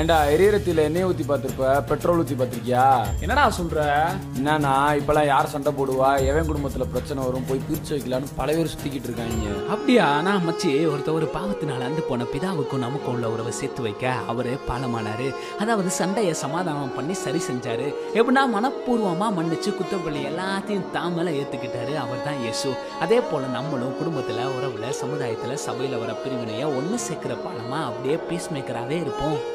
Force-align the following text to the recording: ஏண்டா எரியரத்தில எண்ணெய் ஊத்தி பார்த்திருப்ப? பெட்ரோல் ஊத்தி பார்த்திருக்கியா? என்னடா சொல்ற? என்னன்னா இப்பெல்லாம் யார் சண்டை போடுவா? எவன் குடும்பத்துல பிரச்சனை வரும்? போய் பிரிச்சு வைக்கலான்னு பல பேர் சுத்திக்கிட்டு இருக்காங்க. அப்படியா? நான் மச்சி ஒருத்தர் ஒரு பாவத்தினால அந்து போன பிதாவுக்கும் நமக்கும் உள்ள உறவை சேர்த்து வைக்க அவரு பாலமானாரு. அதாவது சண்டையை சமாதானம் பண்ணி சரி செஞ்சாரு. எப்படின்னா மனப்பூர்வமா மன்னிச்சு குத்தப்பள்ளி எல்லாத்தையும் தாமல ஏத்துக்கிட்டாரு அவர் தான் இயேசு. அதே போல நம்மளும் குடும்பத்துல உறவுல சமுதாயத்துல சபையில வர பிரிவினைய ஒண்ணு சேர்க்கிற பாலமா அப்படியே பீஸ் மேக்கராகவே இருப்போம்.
ஏண்டா 0.00 0.22
எரியரத்தில 0.24 0.76
எண்ணெய் 0.76 1.04
ஊத்தி 1.04 1.24
பார்த்திருப்ப? 1.28 1.84
பெட்ரோல் 1.84 2.18
ஊத்தி 2.22 2.34
பார்த்திருக்கியா? 2.40 3.06
என்னடா 3.20 3.52
சொல்ற? 3.58 3.84
என்னன்னா 4.38 4.72
இப்பெல்லாம் 4.98 5.26
யார் 5.26 5.46
சண்டை 5.46 5.72
போடுவா? 5.72 6.26
எவன் 6.26 6.48
குடும்பத்துல 6.48 6.84
பிரச்சனை 6.84 7.24
வரும்? 7.24 7.44
போய் 7.48 7.60
பிரிச்சு 7.68 7.92
வைக்கலான்னு 7.94 8.28
பல 8.36 8.52
பேர் 8.52 8.70
சுத்திக்கிட்டு 8.72 9.08
இருக்காங்க. 9.08 9.70
அப்படியா? 9.70 10.20
நான் 10.20 10.48
மச்சி 10.48 10.88
ஒருத்தர் 10.92 11.12
ஒரு 11.12 11.30
பாவத்தினால 11.34 11.86
அந்து 11.88 12.00
போன 12.00 12.24
பிதாவுக்கும் 12.24 12.78
நமக்கும் 12.78 13.14
உள்ள 13.14 13.30
உறவை 13.30 13.52
சேர்த்து 13.52 13.82
வைக்க 13.82 14.12
அவரு 14.26 14.58
பாலமானாரு. 14.68 15.34
அதாவது 15.58 15.90
சண்டையை 15.90 16.34
சமாதானம் 16.34 16.94
பண்ணி 16.94 17.12
சரி 17.14 17.42
செஞ்சாரு. 17.50 17.94
எப்படின்னா 18.14 18.44
மனப்பூர்வமா 18.56 19.28
மன்னிச்சு 19.38 19.72
குத்தப்பள்ளி 19.80 20.22
எல்லாத்தையும் 20.32 20.86
தாமல 20.94 21.36
ஏத்துக்கிட்டாரு 21.40 21.94
அவர் 21.96 22.24
தான் 22.24 22.40
இயேசு. 22.40 22.72
அதே 23.00 23.20
போல 23.20 23.46
நம்மளும் 23.46 23.98
குடும்பத்துல 24.02 24.48
உறவுல 24.58 24.94
சமுதாயத்துல 25.02 25.58
சபையில 25.66 25.98
வர 25.98 26.12
பிரிவினைய 26.12 26.64
ஒண்ணு 26.78 26.94
சேர்க்கிற 26.94 27.34
பாலமா 27.34 27.84
அப்படியே 27.84 28.18
பீஸ் 28.28 28.52
மேக்கராகவே 28.54 28.98
இருப்போம். 29.00 29.54